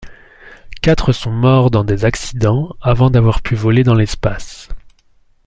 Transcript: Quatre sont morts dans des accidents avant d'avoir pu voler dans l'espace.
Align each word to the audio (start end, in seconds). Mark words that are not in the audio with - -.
Quatre 0.81 1.11
sont 1.13 1.29
morts 1.29 1.69
dans 1.69 1.83
des 1.83 2.05
accidents 2.05 2.75
avant 2.81 3.11
d'avoir 3.11 3.43
pu 3.43 3.53
voler 3.53 3.83
dans 3.83 3.93
l'espace. 3.93 4.67